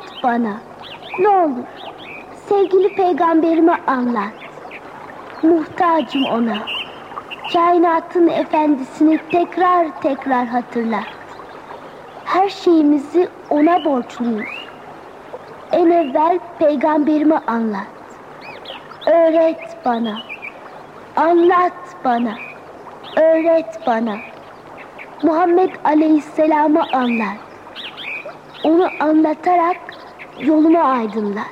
[0.00, 0.56] Anlat bana.
[1.18, 1.64] Ne olur.
[2.48, 4.32] Sevgili peygamberime anlat.
[5.42, 6.58] Muhtacım ona.
[7.52, 11.06] Kainatın efendisini tekrar tekrar hatırlat.
[12.24, 14.48] Her şeyimizi ona borçluyuz.
[15.72, 17.86] En evvel peygamberime anlat.
[19.06, 20.22] Öğret bana.
[21.16, 22.34] Anlat bana.
[23.16, 24.16] Öğret bana.
[25.22, 27.36] Muhammed Aleyhisselam'ı anlat.
[28.64, 29.89] Onu anlatarak
[30.42, 31.46] yolumu aydınlat.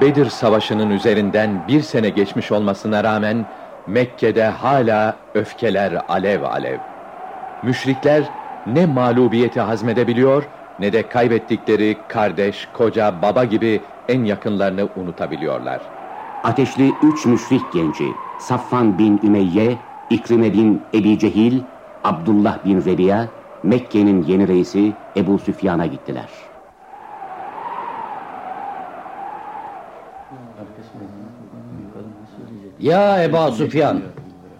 [0.00, 3.46] Bedir Savaşı'nın üzerinden bir sene geçmiş olmasına rağmen
[3.86, 6.78] Mekke'de hala öfkeler alev alev.
[7.62, 8.22] Müşrikler
[8.66, 10.42] ne mağlubiyeti hazmedebiliyor
[10.78, 15.80] ne de kaybettikleri kardeş, koca, baba gibi en yakınlarını unutabiliyorlar.
[16.44, 18.04] Ateşli üç müşrik genci
[18.38, 19.78] Safvan bin Ümeyye,
[20.10, 21.60] İkrime bin Ebi Cehil,
[22.04, 23.26] Abdullah bin Rebiya,
[23.66, 26.28] Mekke'nin yeni reisi Ebu Süfyan'a gittiler.
[32.80, 34.00] Ya Eba Süfyan.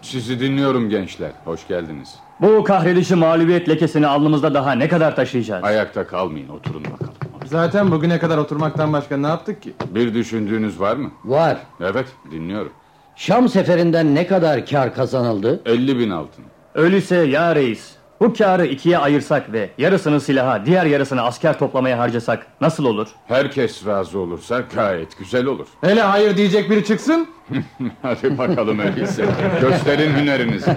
[0.03, 1.31] Sizi dinliyorum gençler.
[1.45, 2.15] Hoş geldiniz.
[2.41, 5.65] Bu kahredici mağlubiyet lekesini alnımızda daha ne kadar taşıyacağız?
[5.65, 6.48] Ayakta kalmayın.
[6.48, 7.13] Oturun bakalım.
[7.45, 9.73] Zaten bugüne kadar oturmaktan başka ne yaptık ki?
[9.91, 11.11] Bir düşündüğünüz var mı?
[11.25, 11.57] Var.
[11.81, 12.73] Evet, dinliyorum.
[13.17, 15.61] Şam seferinden ne kadar kar kazanıldı?
[15.67, 16.45] 50 bin altın.
[16.75, 22.47] Öyleyse ya reis, bu karı ikiye ayırsak ve yarısını silaha, diğer yarısını asker toplamaya harcasak
[22.61, 23.08] nasıl olur?
[23.28, 25.67] Herkes razı olursa gayet güzel olur.
[25.81, 27.28] Hele hayır diyecek biri çıksın.
[28.03, 29.25] Hadi bakalım öyleyse.
[29.61, 30.70] Gösterin hünerinizi.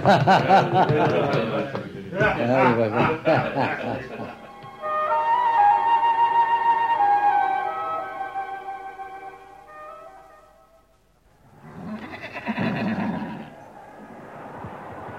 [2.47, 3.09] Hadi bakalım.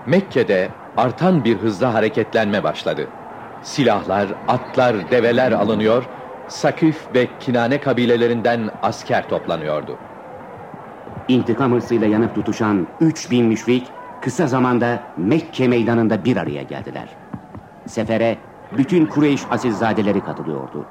[0.07, 0.69] Mekke'de
[1.01, 3.07] artan bir hızla hareketlenme başladı.
[3.63, 6.05] Silahlar, atlar, develer alınıyor,
[6.49, 9.99] Sakif ve Kinane kabilelerinden asker toplanıyordu.
[11.29, 13.87] İntikam hırsıyla yanıp tutuşan 3000 müşrik
[14.21, 17.09] kısa zamanda Mekke meydanında bir araya geldiler.
[17.87, 18.39] Sefere
[18.73, 20.85] bütün Kureyş asilzadeleri katılıyordu.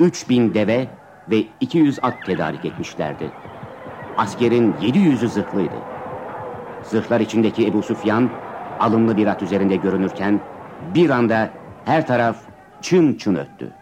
[0.00, 0.86] 3000 deve
[1.30, 3.30] ve 200 at tedarik etmişlerdi.
[4.16, 5.74] Askerin 700'ü zırhlıydı.
[6.82, 8.30] Zırhlar içindeki Ebu Süfyan
[8.82, 10.40] alımlı bir at üzerinde görünürken
[10.94, 11.50] bir anda
[11.84, 12.36] her taraf
[12.82, 13.72] çın çın öttü.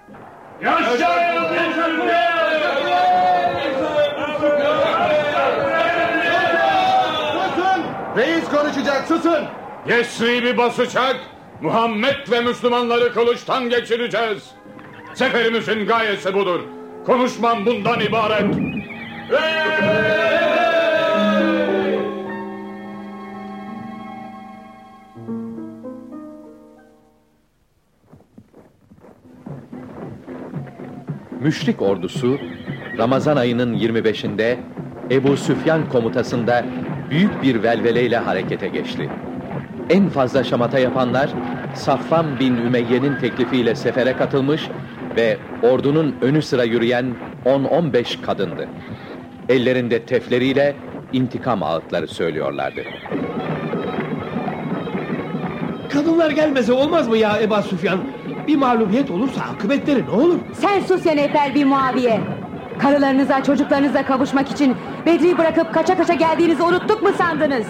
[8.16, 9.44] Reis konuşacak susun.
[9.88, 11.16] Yesrib'i basacak,
[11.60, 14.50] Muhammed ve Müslümanları kılıçtan geçireceğiz.
[15.14, 16.60] Seferimizin gayesi budur.
[17.06, 18.44] Konuşmam bundan ibaret.
[31.40, 32.38] Müşrik ordusu
[32.98, 34.56] Ramazan ayının 25'inde
[35.10, 36.64] Ebu Süfyan komutasında
[37.10, 39.10] büyük bir velveleyle harekete geçti.
[39.90, 41.30] En fazla şamata yapanlar
[41.74, 44.68] Safvan bin Ümeyye'nin teklifiyle sefere katılmış
[45.16, 47.14] ve ordunun önü sıra yürüyen
[47.44, 48.68] 10-15 kadındı.
[49.48, 50.76] Ellerinde tefleriyle
[51.12, 52.80] intikam ağıtları söylüyorlardı.
[55.88, 58.00] Kadınlar gelmese olmaz mı ya Eba Süfyan?
[58.46, 60.38] Bir mağlubiyet olursa akıbetleri ne olur?
[60.52, 62.20] Sen sus ya Nefer bir Muaviye.
[62.78, 67.66] Karılarınıza, çocuklarınıza kavuşmak için Bedri'yi bırakıp kaça kaça geldiğinizi unuttuk mu sandınız?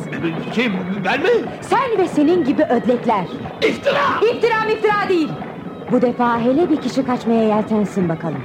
[0.52, 0.72] Kim,
[1.04, 1.28] ben mi?
[1.60, 3.24] Sen ve senin gibi ödlekler.
[3.62, 4.00] İftira!
[4.32, 5.28] İftira iftira değil.
[5.92, 8.42] Bu defa hele bir kişi kaçmaya yeltensin bakalım.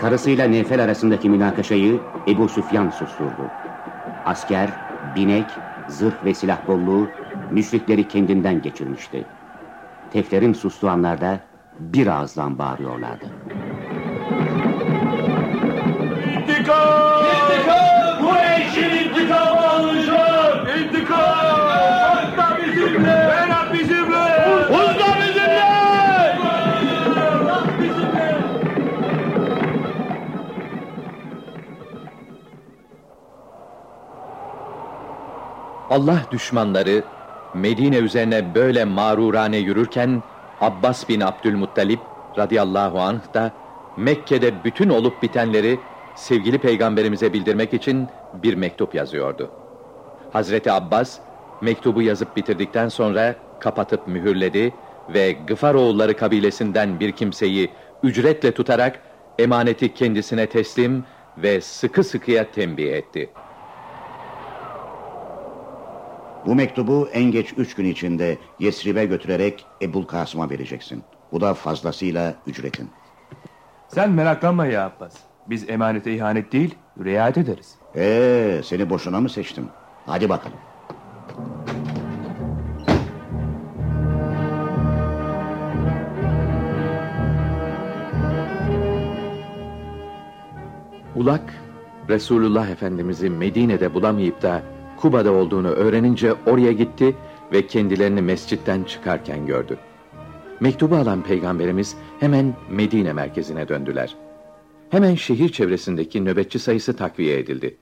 [0.00, 3.50] Karısıyla Nefel arasındaki münakaşayı Ebu Süfyan susturdu.
[4.26, 4.70] Asker,
[5.16, 5.44] binek,
[5.88, 7.16] zırh ve silah bolluğu
[7.50, 9.32] müşrikleri kendinden geçirmişti.
[10.10, 11.50] Teflerin sustuğu anlarda
[11.80, 13.36] bir ağızdan bağırıyorlardı.
[35.96, 37.04] Allah düşmanları
[37.54, 40.22] Medine üzerine böyle mağrurane yürürken
[40.60, 42.00] Abbas bin Abdülmuttalip
[42.38, 43.52] radıyallahu anh da
[43.96, 45.78] Mekke'de bütün olup bitenleri
[46.14, 49.50] sevgili peygamberimize bildirmek için bir mektup yazıyordu.
[50.32, 51.18] Hazreti Abbas
[51.60, 54.74] mektubu yazıp bitirdikten sonra kapatıp mühürledi
[55.08, 57.70] ve Gıfaroğulları kabilesinden bir kimseyi
[58.02, 59.02] ücretle tutarak
[59.38, 61.04] emaneti kendisine teslim
[61.36, 63.32] ve sıkı sıkıya tembih etti.
[66.46, 71.02] Bu mektubu en geç üç gün içinde Yesrib'e götürerek Ebul Kasım'a vereceksin.
[71.32, 72.90] Bu da fazlasıyla ücretin.
[73.88, 75.14] Sen meraklanma ya Abbas.
[75.46, 77.74] Biz emanete ihanet değil, riayet ederiz.
[77.96, 79.68] Ee, seni boşuna mı seçtim?
[80.06, 80.58] Hadi bakalım.
[91.14, 91.54] Ulak,
[92.08, 94.62] Resulullah Efendimiz'i Medine'de bulamayıp da
[94.96, 97.16] Kuba'da olduğunu öğrenince oraya gitti
[97.52, 99.78] ve kendilerini mescitten çıkarken gördü.
[100.60, 104.16] Mektubu alan peygamberimiz hemen Medine merkezine döndüler.
[104.90, 107.76] Hemen şehir çevresindeki nöbetçi sayısı takviye edildi.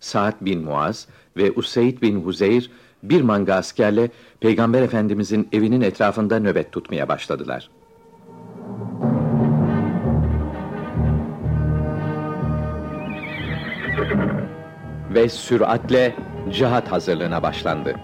[0.00, 2.70] Sa'd bin Muaz ve Useyd bin Huzeyr
[3.02, 4.10] bir manga askerle
[4.40, 7.70] Peygamber Efendimizin evinin etrafında nöbet tutmaya başladılar.
[15.14, 16.14] Ve süratle
[16.52, 17.94] cihat hazırlığına başlandı.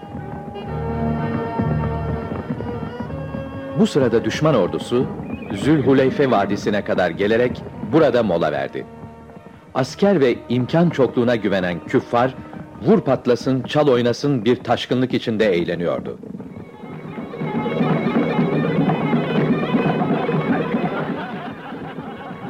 [3.79, 5.07] Bu sırada düşman ordusu
[5.51, 8.85] Zülhuleyfe Vadisi'ne kadar gelerek burada mola verdi.
[9.73, 12.35] Asker ve imkan çokluğuna güvenen küffar,
[12.81, 16.17] vur patlasın, çal oynasın bir taşkınlık içinde eğleniyordu.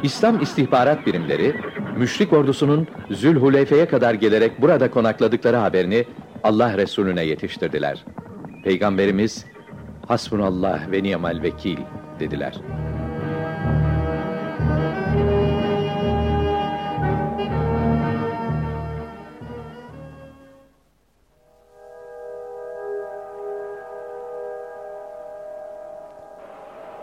[0.04, 1.56] İslam istihbarat birimleri,
[1.98, 6.06] müşrik ordusunun Zülhuleyfe'ye kadar gelerek burada konakladıkları haberini
[6.44, 8.06] Allah Resulüne yetiştirdiler.
[8.64, 9.46] Peygamberimiz,
[10.08, 11.78] Hasbunallah ve ni'mel vekil
[12.20, 12.56] dediler.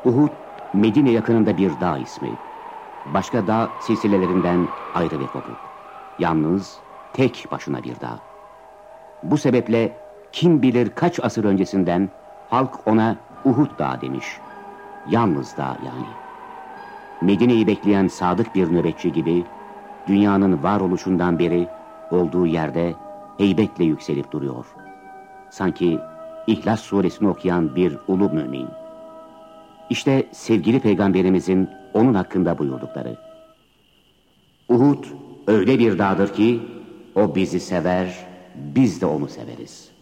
[0.05, 0.29] Uhud,
[0.75, 2.54] Medine yakınında bir dağ ismi.
[3.07, 5.57] Başka dağ silsilelerinden ayrı ve kopuk.
[6.19, 6.79] Yalnız
[7.13, 8.19] tek başına bir dağ.
[9.23, 9.97] Bu sebeple
[10.33, 12.09] kim bilir kaç asır öncesinden
[12.51, 14.25] halk ona Uhud Dağı demiş.
[15.11, 16.07] Yalnız dağ yani.
[17.23, 19.45] Medine'yi bekleyen sadık bir nöbetçi gibi
[20.07, 21.69] dünyanın varoluşundan beri
[22.11, 22.95] olduğu yerde
[23.39, 24.67] heybetle yükselip duruyor.
[25.51, 25.99] Sanki
[26.47, 28.69] İhlas suresini okuyan bir ulu mümin.
[29.95, 33.17] İşte sevgili peygamberimizin onun hakkında buyurdukları.
[34.69, 35.05] Uhud
[35.47, 36.61] öyle bir dağdır ki
[37.15, 39.94] o bizi sever, biz de onu severiz.